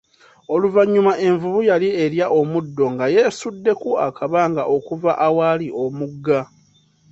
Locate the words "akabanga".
4.07-4.63